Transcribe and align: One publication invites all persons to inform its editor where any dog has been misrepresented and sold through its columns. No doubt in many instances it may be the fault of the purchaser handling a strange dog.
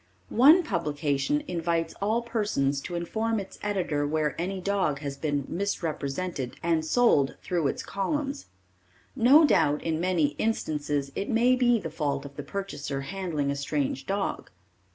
One 0.29 0.63
publication 0.63 1.43
invites 1.47 1.93
all 2.01 2.23
persons 2.23 2.81
to 2.81 2.95
inform 2.95 3.39
its 3.39 3.59
editor 3.61 4.07
where 4.07 4.33
any 4.41 4.59
dog 4.59 4.97
has 5.01 5.15
been 5.15 5.45
misrepresented 5.47 6.55
and 6.63 6.83
sold 6.83 7.35
through 7.43 7.67
its 7.67 7.83
columns. 7.83 8.47
No 9.15 9.45
doubt 9.45 9.83
in 9.83 10.01
many 10.01 10.29
instances 10.39 11.11
it 11.13 11.29
may 11.29 11.55
be 11.55 11.77
the 11.79 11.91
fault 11.91 12.25
of 12.25 12.35
the 12.35 12.41
purchaser 12.41 13.01
handling 13.01 13.51
a 13.51 13.55
strange 13.55 14.07
dog. 14.07 14.49